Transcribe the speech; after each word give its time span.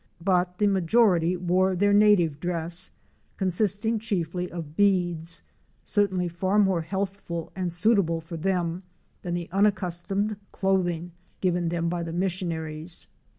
But 0.23 0.57
the 0.57 0.65
majority 0.65 1.37
wore 1.37 1.75
their 1.75 1.93
native 1.93 2.39
dress— 2.39 2.89
consisting 3.37 3.99
chiefly 3.99 4.49
of 4.49 4.75
beads; 4.75 5.43
certainly 5.83 6.27
far 6.27 6.57
more 6.57 6.81
healthful 6.81 7.51
and 7.55 7.71
suitable 7.71 8.19
for 8.19 8.35
them 8.35 8.81
than 9.21 9.35
the 9.35 9.47
unaccustomed 9.51 10.37
clothing 10.51 11.11
given 11.39 11.69
them 11.69 11.87
by 11.87 12.01
the 12.01 12.13
missionaries. 12.13 13.05